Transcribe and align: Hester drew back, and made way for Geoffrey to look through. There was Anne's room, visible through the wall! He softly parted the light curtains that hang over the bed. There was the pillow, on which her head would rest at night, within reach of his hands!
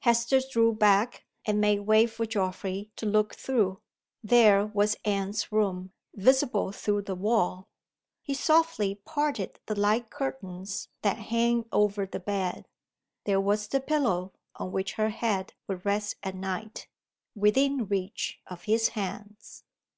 Hester 0.00 0.40
drew 0.42 0.74
back, 0.74 1.24
and 1.46 1.58
made 1.58 1.80
way 1.86 2.04
for 2.04 2.26
Geoffrey 2.26 2.90
to 2.96 3.06
look 3.06 3.34
through. 3.34 3.80
There 4.22 4.66
was 4.66 4.98
Anne's 5.06 5.50
room, 5.50 5.94
visible 6.12 6.70
through 6.70 7.00
the 7.04 7.14
wall! 7.14 7.70
He 8.20 8.34
softly 8.34 8.96
parted 9.06 9.58
the 9.64 9.74
light 9.80 10.10
curtains 10.10 10.88
that 11.00 11.16
hang 11.16 11.64
over 11.72 12.04
the 12.04 12.20
bed. 12.20 12.68
There 13.24 13.40
was 13.40 13.68
the 13.68 13.80
pillow, 13.80 14.34
on 14.54 14.70
which 14.70 14.92
her 14.96 15.08
head 15.08 15.54
would 15.66 15.86
rest 15.86 16.16
at 16.22 16.34
night, 16.34 16.86
within 17.34 17.86
reach 17.86 18.38
of 18.48 18.64
his 18.64 18.88
hands! 18.88 19.64